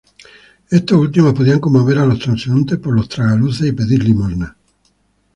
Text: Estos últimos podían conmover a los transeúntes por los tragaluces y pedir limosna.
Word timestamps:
Estos 0.71 0.97
últimos 0.97 1.35
podían 1.35 1.59
conmover 1.59 1.99
a 1.99 2.07
los 2.07 2.17
transeúntes 2.17 2.79
por 2.79 2.95
los 2.95 3.07
tragaluces 3.07 3.67
y 3.67 3.71
pedir 3.71 4.03
limosna. 4.03 4.57